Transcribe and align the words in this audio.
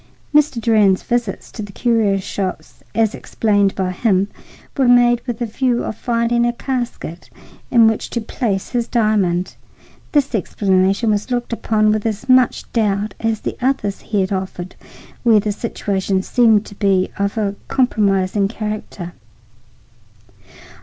Mr. 0.33 0.59
Durand's 0.59 1.03
visits 1.03 1.51
to 1.51 1.61
the 1.61 1.71
curio 1.71 2.17
shops, 2.17 2.81
as 2.95 3.13
explained 3.13 3.75
by 3.75 3.91
him, 3.91 4.29
were 4.75 4.87
made 4.87 5.21
with 5.27 5.39
a 5.43 5.45
view 5.45 5.83
of 5.83 5.95
finding 5.95 6.43
a 6.43 6.51
casket 6.51 7.29
in 7.69 7.85
which 7.85 8.09
to 8.09 8.19
place 8.19 8.69
his 8.71 8.87
diamond. 8.87 9.53
This 10.11 10.33
explanation 10.33 11.11
was 11.11 11.29
looked 11.29 11.53
upon 11.53 11.91
with 11.91 12.07
as 12.07 12.27
much 12.27 12.63
doubt 12.73 13.13
as 13.19 13.41
the 13.41 13.55
others 13.61 14.01
he 14.01 14.21
had 14.21 14.33
offered 14.33 14.73
where 15.21 15.39
the 15.39 15.51
situation 15.51 16.23
seemed 16.23 16.65
to 16.65 16.73
be 16.73 17.11
of 17.19 17.37
a 17.37 17.53
compromising 17.67 18.47
character. 18.47 19.13